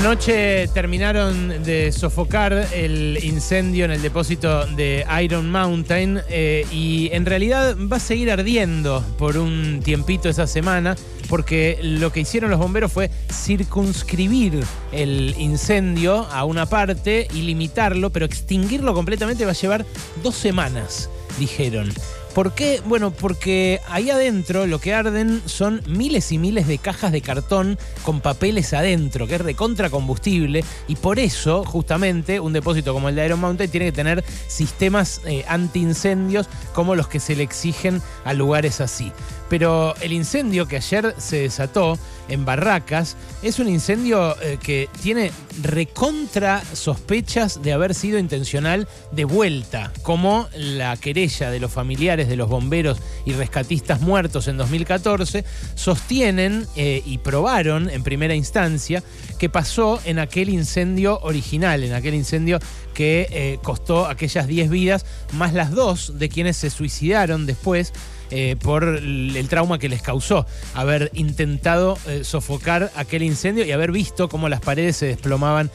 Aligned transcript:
Anoche 0.00 0.66
terminaron 0.68 1.62
de 1.62 1.92
sofocar 1.92 2.54
el 2.72 3.18
incendio 3.22 3.84
en 3.84 3.90
el 3.90 4.00
depósito 4.00 4.64
de 4.64 5.04
Iron 5.22 5.50
Mountain 5.50 6.22
eh, 6.30 6.66
y 6.72 7.10
en 7.12 7.26
realidad 7.26 7.76
va 7.76 7.98
a 7.98 8.00
seguir 8.00 8.30
ardiendo 8.30 9.04
por 9.18 9.36
un 9.36 9.82
tiempito 9.84 10.30
esa 10.30 10.46
semana 10.46 10.96
porque 11.28 11.78
lo 11.82 12.10
que 12.12 12.20
hicieron 12.20 12.50
los 12.50 12.58
bomberos 12.58 12.90
fue 12.90 13.10
circunscribir 13.30 14.64
el 14.90 15.34
incendio 15.38 16.26
a 16.32 16.44
una 16.44 16.64
parte 16.64 17.28
y 17.34 17.42
limitarlo, 17.42 18.08
pero 18.08 18.24
extinguirlo 18.24 18.94
completamente 18.94 19.44
va 19.44 19.50
a 19.50 19.54
llevar 19.54 19.84
dos 20.22 20.34
semanas, 20.34 21.10
dijeron. 21.40 21.92
¿Por 22.34 22.54
qué? 22.54 22.80
Bueno, 22.84 23.10
porque 23.10 23.80
ahí 23.88 24.08
adentro 24.08 24.66
lo 24.66 24.78
que 24.78 24.94
arden 24.94 25.42
son 25.46 25.82
miles 25.88 26.30
y 26.30 26.38
miles 26.38 26.68
de 26.68 26.78
cajas 26.78 27.10
de 27.10 27.22
cartón 27.22 27.76
con 28.04 28.20
papeles 28.20 28.72
adentro, 28.72 29.26
que 29.26 29.34
es 29.34 29.40
recontra 29.40 29.90
combustible, 29.90 30.64
y 30.86 30.94
por 30.94 31.18
eso, 31.18 31.64
justamente, 31.64 32.38
un 32.38 32.52
depósito 32.52 32.94
como 32.94 33.08
el 33.08 33.16
de 33.16 33.26
Iron 33.26 33.40
Mountain 33.40 33.68
tiene 33.68 33.86
que 33.86 33.92
tener 33.92 34.24
sistemas 34.46 35.22
eh, 35.26 35.44
antiincendios 35.48 36.48
como 36.72 36.94
los 36.94 37.08
que 37.08 37.18
se 37.18 37.34
le 37.34 37.42
exigen 37.42 38.00
a 38.24 38.32
lugares 38.32 38.80
así. 38.80 39.10
Pero 39.50 39.94
el 40.00 40.12
incendio 40.12 40.66
que 40.66 40.76
ayer 40.76 41.14
se 41.18 41.42
desató 41.42 41.98
en 42.28 42.44
Barracas 42.44 43.16
es 43.42 43.58
un 43.58 43.68
incendio 43.68 44.40
eh, 44.40 44.58
que 44.62 44.88
tiene 45.02 45.32
recontra 45.60 46.62
sospechas 46.72 47.60
de 47.60 47.72
haber 47.72 47.94
sido 47.94 48.18
intencional 48.18 48.86
de 49.10 49.24
vuelta, 49.24 49.92
como 50.02 50.48
la 50.54 50.96
querella 50.96 51.50
de 51.50 51.58
los 51.58 51.72
familiares 51.72 52.28
de 52.28 52.36
los 52.36 52.48
bomberos 52.48 52.98
y 53.26 53.32
rescatistas 53.32 54.00
muertos 54.00 54.46
en 54.46 54.56
2014 54.56 55.44
sostienen 55.74 56.66
eh, 56.76 57.02
y 57.04 57.18
probaron 57.18 57.90
en 57.90 58.04
primera 58.04 58.36
instancia 58.36 59.02
que 59.38 59.48
pasó 59.48 60.00
en 60.04 60.20
aquel 60.20 60.48
incendio 60.48 61.18
original, 61.22 61.82
en 61.82 61.94
aquel 61.94 62.14
incendio 62.14 62.60
que 62.94 63.26
eh, 63.30 63.58
costó 63.62 64.06
aquellas 64.06 64.46
10 64.46 64.70
vidas, 64.70 65.06
más 65.32 65.54
las 65.54 65.72
dos 65.72 66.18
de 66.18 66.28
quienes 66.28 66.56
se 66.56 66.70
suicidaron 66.70 67.46
después 67.46 67.92
eh, 68.30 68.56
por 68.60 68.84
el 68.84 69.46
trauma 69.48 69.78
que 69.78 69.88
les 69.88 70.02
causó 70.02 70.46
haber 70.74 71.10
intentado 71.14 71.98
eh, 72.06 72.22
sofocar 72.24 72.90
aquel 72.94 73.22
incendio 73.22 73.64
y 73.64 73.72
haber 73.72 73.92
visto 73.92 74.28
cómo 74.28 74.48
las 74.48 74.60
paredes 74.60 74.96
se 74.96 75.06
desplomaban 75.06 75.70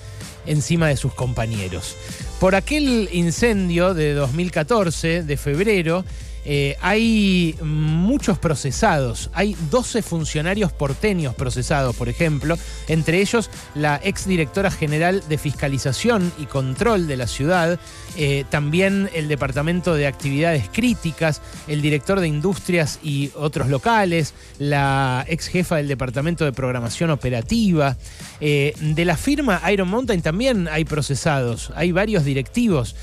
encima 0.46 0.88
de 0.88 0.98
sus 0.98 1.14
compañeros. 1.14 1.96
Por 2.40 2.56
aquel 2.56 3.10
incendio 3.12 3.94
de 3.94 4.14
2014, 4.14 5.24
de 5.24 5.38
febrero, 5.38 6.06
eh, 6.46 6.78
hay 6.82 7.56
muchos 7.62 8.38
procesados, 8.38 9.32
hay 9.34 9.56
12 9.72 10.04
funcionarios 10.04 10.72
porteños 10.72 11.34
procesados, 11.34 11.96
por 11.96 12.08
ejemplo, 12.08 12.58
entre 12.88 13.20
ellos 13.20 13.50
la 13.74 14.00
exdirectora 14.04 14.70
general 14.70 15.24
de 15.28 15.40
Fiscalización 15.40 16.32
y 16.38 16.46
Control 16.46 17.08
de 17.08 17.18
la 17.18 17.26
ciudad, 17.26 17.80
eh, 18.16 18.46
también 18.50 19.10
el 19.14 19.28
Departamento 19.28 19.96
de 19.96 20.06
Actividades 20.06 20.70
Críticas, 20.72 21.42
el 21.68 21.82
director 21.82 22.20
de 22.20 22.28
Industrias 22.28 23.00
y 23.02 23.32
otros 23.36 23.68
locales, 23.68 24.34
la 24.60 25.26
ex 25.28 25.48
jefa 25.48 25.78
del 25.78 25.88
Departamento 25.88 26.46
de 26.46 26.54
Programación 26.54 27.10
Operativa. 27.10 27.98
Eh, 28.40 28.76
de 28.80 29.06
la 29.06 29.18
firma 29.18 29.62
Iron 29.72 29.90
Mountain 29.90 30.22
también 30.22 30.68
hay 30.68 30.86
procesados, 30.86 31.72
hay 31.76 31.92
varios 31.92 32.24
directivos 32.24 32.96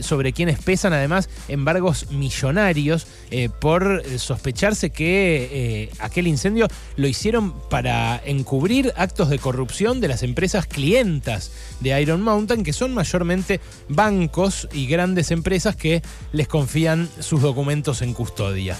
sobre 0.00 0.32
quienes 0.32 0.58
pesan 0.58 0.94
además 0.94 1.28
embargos 1.48 2.10
millonarios 2.10 2.85
eh, 3.30 3.48
por 3.60 4.02
sospecharse 4.18 4.90
que 4.90 5.48
eh, 5.50 5.90
aquel 5.98 6.26
incendio 6.26 6.68
lo 6.96 7.08
hicieron 7.08 7.52
para 7.68 8.20
encubrir 8.24 8.92
actos 8.96 9.28
de 9.28 9.38
corrupción 9.38 10.00
de 10.00 10.08
las 10.08 10.22
empresas 10.22 10.66
clientas 10.66 11.50
de 11.80 12.00
Iron 12.00 12.22
Mountain, 12.22 12.62
que 12.62 12.72
son 12.72 12.94
mayormente 12.94 13.60
bancos 13.88 14.68
y 14.72 14.86
grandes 14.86 15.30
empresas 15.30 15.76
que 15.76 16.02
les 16.32 16.48
confían 16.48 17.08
sus 17.20 17.42
documentos 17.42 18.02
en 18.02 18.14
custodia. 18.14 18.76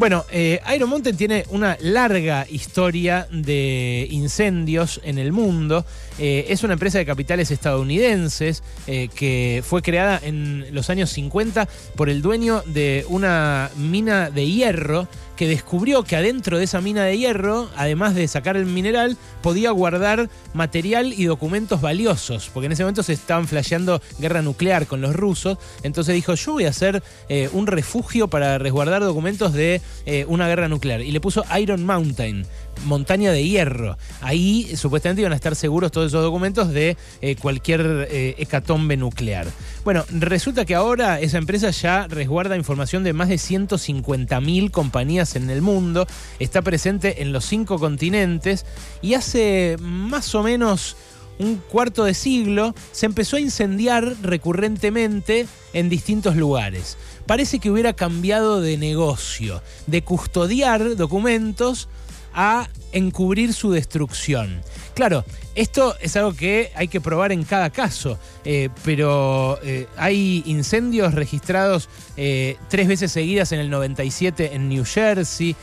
Bueno, 0.00 0.24
eh, 0.30 0.62
Iron 0.74 0.88
Mountain 0.88 1.14
tiene 1.14 1.44
una 1.50 1.76
larga 1.78 2.46
historia 2.48 3.28
de 3.30 4.08
incendios 4.10 4.98
en 5.04 5.18
el 5.18 5.30
mundo. 5.30 5.84
es 6.18 6.64
una 6.64 6.72
empresa 6.72 6.96
de 6.96 7.04
capitales 7.04 7.50
estadounidenses 7.50 8.62
que 8.86 9.62
fue 9.62 9.82
creada 9.82 10.18
en 10.22 10.68
los 10.72 10.88
años 10.88 11.10
50 11.10 11.68
por 11.96 12.08
el 12.08 12.22
dueño 12.22 12.62
de 12.64 13.04
una 13.10 13.70
mina 13.76 14.30
de 14.30 14.46
hierro 14.46 15.06
que 15.40 15.48
descubrió 15.48 16.04
que 16.04 16.16
adentro 16.16 16.58
de 16.58 16.64
esa 16.64 16.82
mina 16.82 17.02
de 17.02 17.16
hierro, 17.16 17.70
además 17.74 18.14
de 18.14 18.28
sacar 18.28 18.58
el 18.58 18.66
mineral, 18.66 19.16
podía 19.42 19.70
guardar 19.70 20.28
material 20.52 21.14
y 21.16 21.24
documentos 21.24 21.80
valiosos, 21.80 22.50
porque 22.52 22.66
en 22.66 22.72
ese 22.72 22.82
momento 22.82 23.02
se 23.02 23.14
estaban 23.14 23.48
flasheando 23.48 24.02
guerra 24.18 24.42
nuclear 24.42 24.86
con 24.86 25.00
los 25.00 25.16
rusos, 25.16 25.56
entonces 25.82 26.14
dijo, 26.14 26.34
yo 26.34 26.52
voy 26.52 26.66
a 26.66 26.68
hacer 26.68 27.02
eh, 27.30 27.48
un 27.54 27.66
refugio 27.66 28.28
para 28.28 28.58
resguardar 28.58 29.02
documentos 29.02 29.54
de 29.54 29.80
eh, 30.04 30.26
una 30.28 30.46
guerra 30.46 30.68
nuclear, 30.68 31.00
y 31.00 31.10
le 31.10 31.22
puso 31.22 31.42
Iron 31.58 31.86
Mountain, 31.86 32.44
montaña 32.84 33.32
de 33.32 33.42
hierro. 33.42 33.96
Ahí 34.20 34.70
supuestamente 34.76 35.22
iban 35.22 35.32
a 35.32 35.36
estar 35.36 35.56
seguros 35.56 35.90
todos 35.90 36.08
esos 36.08 36.22
documentos 36.22 36.68
de 36.68 36.98
eh, 37.22 37.36
cualquier 37.36 38.08
hecatombe 38.10 38.98
nuclear. 38.98 39.46
Bueno, 39.84 40.04
resulta 40.10 40.66
que 40.66 40.74
ahora 40.74 41.18
esa 41.20 41.38
empresa 41.38 41.70
ya 41.70 42.06
resguarda 42.08 42.56
información 42.56 43.04
de 43.04 43.14
más 43.14 43.28
de 43.28 43.36
150.000 43.36 44.70
compañías 44.70 45.29
en 45.36 45.50
el 45.50 45.62
mundo, 45.62 46.06
está 46.38 46.62
presente 46.62 47.22
en 47.22 47.32
los 47.32 47.44
cinco 47.44 47.78
continentes 47.78 48.66
y 49.02 49.14
hace 49.14 49.76
más 49.80 50.34
o 50.34 50.42
menos 50.42 50.96
un 51.38 51.56
cuarto 51.56 52.04
de 52.04 52.14
siglo 52.14 52.74
se 52.92 53.06
empezó 53.06 53.36
a 53.36 53.40
incendiar 53.40 54.14
recurrentemente 54.22 55.46
en 55.72 55.88
distintos 55.88 56.36
lugares. 56.36 56.98
Parece 57.26 57.58
que 57.58 57.70
hubiera 57.70 57.94
cambiado 57.94 58.60
de 58.60 58.76
negocio, 58.76 59.62
de 59.86 60.02
custodiar 60.02 60.96
documentos 60.96 61.88
a 62.34 62.68
encubrir 62.92 63.54
su 63.54 63.70
destrucción. 63.72 64.60
Claro, 64.94 65.24
esto 65.54 65.96
es 66.00 66.16
algo 66.16 66.32
que 66.32 66.70
hay 66.74 66.88
que 66.88 67.00
probar 67.00 67.32
en 67.32 67.42
cada 67.44 67.70
caso, 67.70 68.18
eh, 68.44 68.68
pero 68.84 69.58
eh, 69.62 69.86
hay 69.96 70.42
incendios 70.46 71.14
registrados 71.14 71.88
eh, 72.16 72.56
tres 72.68 72.86
veces 72.86 73.10
seguidas 73.10 73.50
en 73.52 73.60
el 73.60 73.68
97 73.70 74.54
en 74.54 74.68
New 74.68 74.84
Jersey, 74.84 75.56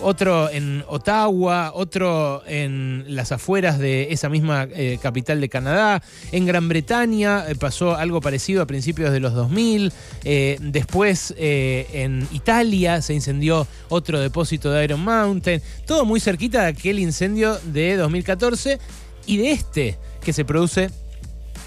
otro 0.00 0.48
en 0.48 0.82
Ottawa, 0.88 1.72
otro 1.74 2.42
en 2.46 3.04
las 3.08 3.32
afueras 3.32 3.78
de 3.78 4.10
esa 4.10 4.30
misma 4.30 4.66
capital 5.02 5.42
de 5.42 5.50
Canadá. 5.50 6.02
En 6.32 6.46
Gran 6.46 6.70
Bretaña 6.70 7.44
pasó 7.60 7.96
algo 7.96 8.22
parecido 8.22 8.62
a 8.62 8.66
principios 8.66 9.12
de 9.12 9.20
los 9.20 9.34
2000. 9.34 9.92
después 10.60 11.34
en 11.36 12.26
Italia 12.32 13.02
se 13.02 13.12
incendió 13.12 13.66
otro 13.90 14.20
depósito 14.20 14.70
de 14.70 14.84
Iron 14.84 15.00
Mountain. 15.00 15.60
Todo 15.84 16.06
muy 16.06 16.18
cerquita 16.18 16.62
de 16.62 16.68
aquel 16.68 16.98
incendio 16.98 17.58
de 17.62 17.96
2014 17.96 18.78
y 19.26 19.38
de 19.38 19.52
este 19.52 19.98
que 20.22 20.32
se 20.32 20.44
produce 20.44 20.90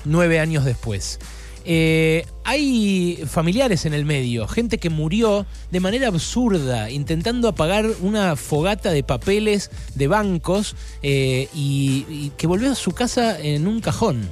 nueve 0.06 0.40
años 0.40 0.66
después. 0.66 1.20
Eh, 1.66 2.26
hay 2.46 3.22
familiares 3.28 3.86
en 3.86 3.94
el 3.94 4.06
medio, 4.06 4.48
gente 4.48 4.78
que 4.78 4.90
murió 4.90 5.46
de 5.72 5.80
manera 5.80 6.08
absurda 6.08 6.90
intentando 6.90 7.48
apagar 7.48 7.86
una 8.02 8.36
fogata 8.36 8.92
de 8.92 9.04
papeles 9.04 9.70
de 9.94 10.08
bancos 10.08 10.76
eh, 11.04 11.48
y, 11.54 12.32
que 12.38 12.48
volvió 12.48 12.72
a 12.72 12.76
su 12.76 12.92
casa 12.92 13.40
en 13.40 13.68
un 13.68 13.82
cajón. 13.82 14.32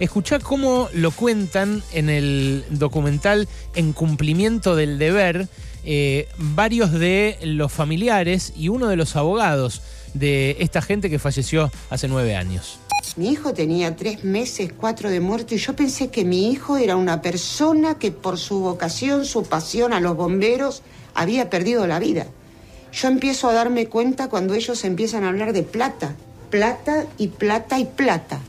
Escuchá 0.00 0.38
cómo 0.38 0.88
lo 0.94 1.10
cuentan 1.10 1.82
en 1.92 2.08
el 2.08 2.64
documental 2.70 3.48
En 3.74 3.92
cumplimiento 3.92 4.76
del 4.76 4.98
deber 4.98 5.48
eh, 5.84 6.28
varios 6.36 6.92
de 6.92 7.38
los 7.42 7.72
familiares 7.72 8.52
y 8.56 8.68
uno 8.68 8.88
de 8.88 8.96
los 8.96 9.16
abogados 9.16 9.82
de 10.14 10.56
esta 10.60 10.82
gente 10.82 11.10
que 11.10 11.18
falleció 11.18 11.70
hace 11.90 12.08
nueve 12.08 12.34
años. 12.36 12.78
Mi 13.16 13.30
hijo 13.30 13.52
tenía 13.52 13.96
tres 13.96 14.22
meses, 14.22 14.72
cuatro 14.76 15.10
de 15.10 15.20
muerto, 15.20 15.54
y 15.54 15.58
yo 15.58 15.74
pensé 15.74 16.08
que 16.08 16.24
mi 16.24 16.50
hijo 16.50 16.76
era 16.76 16.96
una 16.96 17.20
persona 17.20 17.98
que 17.98 18.12
por 18.12 18.38
su 18.38 18.60
vocación, 18.60 19.24
su 19.24 19.42
pasión 19.44 19.92
a 19.92 20.00
los 20.00 20.16
bomberos, 20.16 20.82
había 21.14 21.50
perdido 21.50 21.86
la 21.86 21.98
vida. 21.98 22.26
Yo 22.92 23.08
empiezo 23.08 23.48
a 23.48 23.52
darme 23.52 23.86
cuenta 23.86 24.28
cuando 24.28 24.54
ellos 24.54 24.84
empiezan 24.84 25.24
a 25.24 25.30
hablar 25.30 25.52
de 25.52 25.62
plata, 25.62 26.14
plata 26.50 27.06
y 27.18 27.28
plata 27.28 27.78
y 27.78 27.86
plata. 27.86 28.40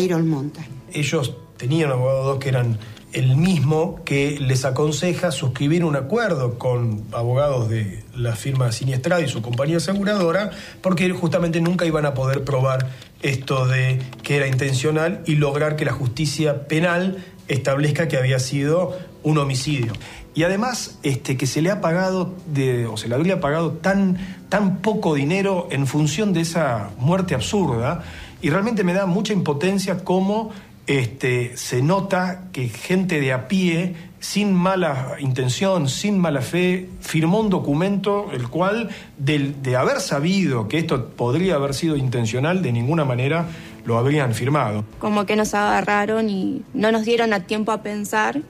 Iron 0.00 0.28
Mountain. 0.28 0.66
Ellos 0.92 1.34
tenían 1.56 1.90
abogados 1.90 2.38
que 2.38 2.48
eran 2.48 2.78
el 3.12 3.36
mismo 3.36 4.02
que 4.04 4.38
les 4.40 4.64
aconseja 4.64 5.30
suscribir 5.30 5.84
un 5.84 5.96
acuerdo 5.96 6.58
con 6.58 7.04
abogados 7.12 7.68
de 7.68 8.02
la 8.14 8.34
firma 8.34 8.72
Siniestrada 8.72 9.22
y 9.22 9.28
su 9.28 9.42
compañía 9.42 9.76
aseguradora, 9.76 10.50
porque 10.80 11.10
justamente 11.10 11.60
nunca 11.60 11.84
iban 11.84 12.06
a 12.06 12.14
poder 12.14 12.44
probar 12.44 12.88
esto 13.20 13.66
de 13.66 14.00
que 14.22 14.36
era 14.36 14.46
intencional 14.46 15.22
y 15.26 15.36
lograr 15.36 15.76
que 15.76 15.84
la 15.84 15.92
justicia 15.92 16.66
penal 16.66 17.24
establezca 17.48 18.08
que 18.08 18.16
había 18.16 18.38
sido 18.38 18.98
un 19.22 19.38
homicidio. 19.38 19.92
y 20.34 20.44
además 20.44 20.98
este, 21.02 21.36
que 21.36 21.46
se 21.46 21.60
le 21.60 21.70
ha 21.70 21.82
pagado 21.82 22.34
de, 22.46 22.86
o 22.86 22.96
se 22.96 23.06
le 23.06 23.14
habría 23.14 23.38
pagado 23.38 23.72
tan, 23.72 24.16
tan 24.48 24.78
poco 24.78 25.14
dinero 25.14 25.68
en 25.70 25.86
función 25.86 26.32
de 26.32 26.40
esa 26.40 26.90
muerte 26.98 27.34
absurda 27.34 28.02
y 28.40 28.48
realmente 28.50 28.82
me 28.82 28.94
da 28.94 29.06
mucha 29.06 29.34
impotencia 29.34 30.02
cómo 30.04 30.50
este, 30.86 31.56
se 31.56 31.82
nota 31.82 32.48
que 32.52 32.68
gente 32.68 33.20
de 33.20 33.32
a 33.32 33.48
pie, 33.48 33.94
sin 34.20 34.52
mala 34.54 35.16
intención, 35.18 35.88
sin 35.88 36.18
mala 36.18 36.42
fe, 36.42 36.88
firmó 37.00 37.40
un 37.40 37.50
documento 37.50 38.30
el 38.32 38.48
cual, 38.48 38.90
de, 39.18 39.54
de 39.62 39.76
haber 39.76 40.00
sabido 40.00 40.68
que 40.68 40.78
esto 40.78 41.08
podría 41.08 41.56
haber 41.56 41.74
sido 41.74 41.96
intencional, 41.96 42.62
de 42.62 42.72
ninguna 42.72 43.04
manera 43.04 43.46
lo 43.84 43.98
habrían 43.98 44.34
firmado. 44.34 44.84
Como 44.98 45.26
que 45.26 45.36
nos 45.36 45.54
agarraron 45.54 46.30
y 46.30 46.62
no 46.74 46.92
nos 46.92 47.04
dieron 47.04 47.32
a 47.32 47.40
tiempo 47.40 47.72
a 47.72 47.82
pensar, 47.82 48.42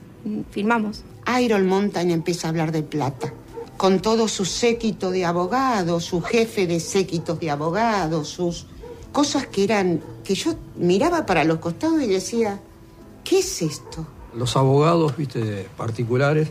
firmamos. 0.51 1.03
Iron 1.41 1.67
Mountain 1.67 2.11
empieza 2.11 2.47
a 2.47 2.49
hablar 2.49 2.71
de 2.71 2.83
plata, 2.83 3.33
con 3.77 3.99
todo 3.99 4.27
su 4.27 4.45
séquito 4.45 5.11
de 5.11 5.25
abogados, 5.25 6.05
su 6.05 6.21
jefe 6.21 6.67
de 6.67 6.79
séquitos 6.79 7.39
de 7.39 7.49
abogados, 7.49 8.27
sus 8.27 8.67
cosas 9.11 9.47
que 9.47 9.63
eran, 9.63 10.01
que 10.23 10.35
yo 10.35 10.55
miraba 10.77 11.25
para 11.25 11.43
los 11.43 11.59
costados 11.59 12.01
y 12.01 12.07
decía, 12.07 12.59
¿qué 13.23 13.39
es 13.39 13.61
esto? 13.61 14.07
Los 14.35 14.55
abogados, 14.55 15.15
viste, 15.17 15.67
particulares, 15.77 16.49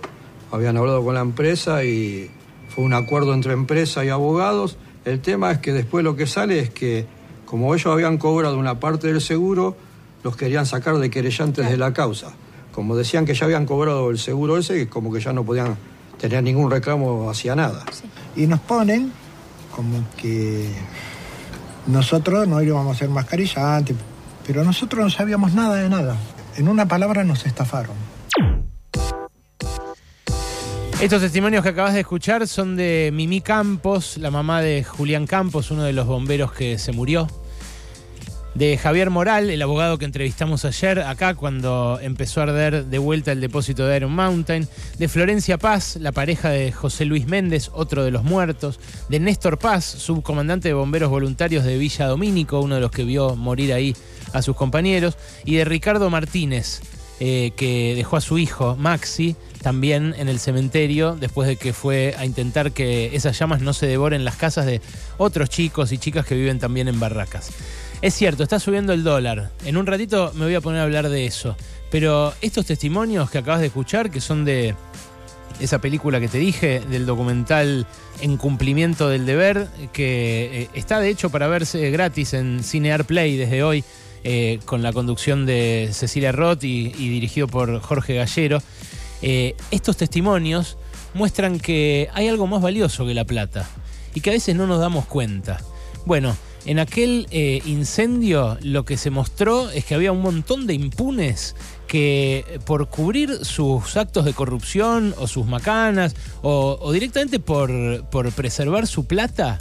habían 0.50 0.76
hablado 0.76 1.04
con 1.04 1.14
la 1.14 1.20
empresa 1.20 1.84
y 1.84 2.30
fue 2.68 2.84
un 2.84 2.94
acuerdo 2.94 3.34
entre 3.34 3.52
empresa 3.52 4.04
y 4.04 4.08
abogados. 4.08 4.76
El 5.04 5.20
tema 5.20 5.50
es 5.50 5.58
que 5.58 5.72
después 5.72 6.04
lo 6.04 6.16
que 6.16 6.26
sale 6.26 6.60
es 6.60 6.70
que, 6.70 7.06
como 7.46 7.74
ellos 7.74 7.92
habían 7.92 8.18
cobrado 8.18 8.58
una 8.58 8.78
parte 8.78 9.08
del 9.08 9.20
seguro, 9.20 9.76
los 10.22 10.36
querían 10.36 10.66
sacar 10.66 10.98
de 10.98 11.10
querellantes 11.10 11.68
de 11.68 11.76
la 11.76 11.92
causa 11.92 12.34
como 12.72 12.96
decían 12.96 13.24
que 13.24 13.34
ya 13.34 13.44
habían 13.44 13.66
cobrado 13.66 14.10
el 14.10 14.18
seguro 14.18 14.56
ese, 14.56 14.88
como 14.88 15.12
que 15.12 15.20
ya 15.20 15.32
no 15.32 15.44
podían 15.44 15.76
tener 16.18 16.42
ningún 16.42 16.70
reclamo 16.70 17.30
hacia 17.30 17.54
nada. 17.54 17.84
Y 18.34 18.46
nos 18.46 18.60
ponen 18.60 19.12
como 19.76 20.04
que 20.16 20.68
nosotros 21.86 22.46
no 22.48 22.62
íbamos 22.62 22.96
a 22.96 22.98
ser 22.98 23.08
mascarillantes, 23.08 23.96
pero 24.46 24.64
nosotros 24.64 25.04
no 25.04 25.10
sabíamos 25.10 25.54
nada 25.54 25.76
de 25.76 25.88
nada. 25.88 26.16
En 26.56 26.68
una 26.68 26.86
palabra 26.86 27.24
nos 27.24 27.46
estafaron. 27.46 27.96
Estos 31.00 31.20
testimonios 31.20 31.64
que 31.64 31.70
acabas 31.70 31.94
de 31.94 32.00
escuchar 32.00 32.46
son 32.46 32.76
de 32.76 33.10
Mimi 33.12 33.40
Campos, 33.40 34.18
la 34.18 34.30
mamá 34.30 34.60
de 34.60 34.84
Julián 34.84 35.26
Campos, 35.26 35.72
uno 35.72 35.82
de 35.82 35.92
los 35.92 36.06
bomberos 36.06 36.52
que 36.52 36.78
se 36.78 36.92
murió 36.92 37.26
de 38.54 38.76
Javier 38.76 39.10
Moral, 39.10 39.50
el 39.50 39.62
abogado 39.62 39.98
que 39.98 40.04
entrevistamos 40.04 40.64
ayer 40.64 41.00
acá 41.00 41.34
cuando 41.34 41.98
empezó 42.02 42.40
a 42.40 42.44
arder 42.44 42.86
de 42.86 42.98
vuelta 42.98 43.32
el 43.32 43.40
depósito 43.40 43.86
de 43.86 43.96
Iron 43.96 44.12
Mountain, 44.12 44.68
de 44.98 45.08
Florencia 45.08 45.58
Paz, 45.58 45.96
la 45.96 46.12
pareja 46.12 46.50
de 46.50 46.70
José 46.70 47.04
Luis 47.04 47.26
Méndez, 47.26 47.70
otro 47.72 48.04
de 48.04 48.10
los 48.10 48.24
muertos, 48.24 48.78
de 49.08 49.20
Néstor 49.20 49.58
Paz, 49.58 49.84
subcomandante 49.84 50.68
de 50.68 50.74
bomberos 50.74 51.10
voluntarios 51.10 51.64
de 51.64 51.78
Villa 51.78 52.06
Domínico, 52.06 52.60
uno 52.60 52.74
de 52.74 52.80
los 52.82 52.90
que 52.90 53.04
vio 53.04 53.36
morir 53.36 53.72
ahí 53.72 53.96
a 54.32 54.42
sus 54.42 54.56
compañeros, 54.56 55.16
y 55.44 55.56
de 55.56 55.64
Ricardo 55.64 56.10
Martínez, 56.10 56.80
eh, 57.20 57.52
que 57.56 57.94
dejó 57.94 58.16
a 58.16 58.20
su 58.20 58.36
hijo 58.36 58.74
Maxi 58.76 59.36
también 59.62 60.12
en 60.18 60.28
el 60.28 60.40
cementerio 60.40 61.14
después 61.14 61.46
de 61.46 61.54
que 61.54 61.72
fue 61.72 62.16
a 62.18 62.26
intentar 62.26 62.72
que 62.72 63.14
esas 63.14 63.38
llamas 63.38 63.60
no 63.60 63.72
se 63.74 63.86
devoren 63.86 64.24
las 64.24 64.34
casas 64.34 64.66
de 64.66 64.80
otros 65.18 65.48
chicos 65.48 65.92
y 65.92 65.98
chicas 65.98 66.26
que 66.26 66.34
viven 66.34 66.58
también 66.58 66.88
en 66.88 66.98
barracas. 66.98 67.50
Es 68.02 68.14
cierto, 68.14 68.42
está 68.42 68.58
subiendo 68.58 68.92
el 68.92 69.04
dólar. 69.04 69.52
En 69.64 69.76
un 69.76 69.86
ratito 69.86 70.32
me 70.34 70.44
voy 70.44 70.56
a 70.56 70.60
poner 70.60 70.80
a 70.80 70.82
hablar 70.82 71.08
de 71.08 71.24
eso. 71.24 71.56
Pero 71.88 72.34
estos 72.40 72.66
testimonios 72.66 73.30
que 73.30 73.38
acabas 73.38 73.60
de 73.60 73.68
escuchar, 73.68 74.10
que 74.10 74.20
son 74.20 74.44
de 74.44 74.74
esa 75.60 75.80
película 75.80 76.18
que 76.18 76.26
te 76.26 76.38
dije, 76.38 76.80
del 76.80 77.06
documental 77.06 77.86
En 78.20 78.36
cumplimiento 78.38 79.08
del 79.08 79.24
deber, 79.24 79.68
que 79.92 80.62
eh, 80.62 80.68
está 80.74 80.98
de 80.98 81.10
hecho 81.10 81.30
para 81.30 81.46
verse 81.46 81.90
gratis 81.92 82.34
en 82.34 82.64
Cinear 82.64 83.04
Play 83.04 83.36
desde 83.36 83.62
hoy, 83.62 83.84
eh, 84.24 84.58
con 84.64 84.82
la 84.82 84.92
conducción 84.92 85.46
de 85.46 85.90
Cecilia 85.92 86.32
Roth 86.32 86.64
y, 86.64 86.90
dirigido 86.90 87.46
por 87.46 87.80
Jorge 87.80 88.14
Gallero. 88.14 88.60
Eh, 89.22 89.54
estos 89.70 89.96
testimonios 89.96 90.76
muestran 91.14 91.60
que 91.60 92.08
hay 92.14 92.26
algo 92.26 92.48
más 92.48 92.62
valioso 92.62 93.06
que 93.06 93.14
la 93.14 93.24
plata 93.24 93.68
y 94.12 94.20
que 94.20 94.30
a 94.30 94.32
veces 94.32 94.56
no 94.56 94.66
nos 94.66 94.80
damos 94.80 95.06
cuenta. 95.06 95.60
Bueno, 96.04 96.36
en 96.64 96.78
aquel 96.78 97.26
eh, 97.30 97.60
incendio 97.66 98.56
lo 98.62 98.84
que 98.84 98.96
se 98.96 99.10
mostró 99.10 99.70
es 99.70 99.84
que 99.84 99.94
había 99.94 100.12
un 100.12 100.22
montón 100.22 100.66
de 100.66 100.74
impunes 100.74 101.56
que 101.88 102.60
por 102.64 102.88
cubrir 102.88 103.44
sus 103.44 103.96
actos 103.96 104.24
de 104.24 104.32
corrupción 104.32 105.14
o 105.18 105.26
sus 105.26 105.46
macanas 105.46 106.14
o, 106.42 106.90
directamente 106.92 107.40
por, 107.40 108.04
por 108.10 108.30
preservar 108.32 108.86
su 108.86 109.04
plata, 109.04 109.58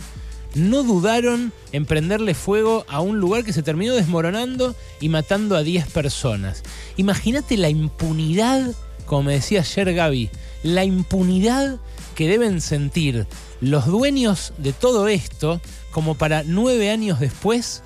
no 0.56 0.84
dudaron 0.84 1.52
en 1.72 1.86
prenderle 1.86 2.34
fuego 2.34 2.86
a 2.88 3.02
un 3.02 3.20
lugar 3.20 3.44
que 3.44 3.54
se 3.54 3.64
terminó 3.64 3.96
desmoronando 3.96 4.76
y 5.00 5.10
matando 5.10 5.56
a 5.56 5.64
10 5.64 5.88
personas. 5.88 6.64
Imagínate 6.98 7.58
la 7.58 7.70
impunidad, 7.70 8.74
como 9.06 9.24
me 9.24 9.34
decía 9.34 9.62
ayer 9.62 9.94
Gaby, 9.94 10.30
la 10.64 10.86
impunidad 10.86 11.80
que 12.22 12.28
deben 12.28 12.62
sentir 12.62 13.26
los 13.62 13.88
dueños 13.88 14.54
de 14.60 14.74
todo 14.74 15.08
esto 15.08 15.60
como 15.90 16.14
para 16.14 16.44
nueve 16.46 16.92
años 16.92 17.20
después 17.20 17.82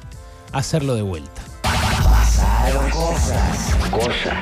hacerlo 0.51 0.95
de 0.95 1.03
vuelta. 1.03 1.41
Pasaron 1.63 2.89
cosas. 2.89 3.75
Cosas. 3.89 4.33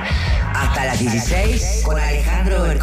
Hasta 0.56 0.86
las 0.86 1.00
16 1.00 1.82
con 1.86 2.00
Alejandro 2.00 2.64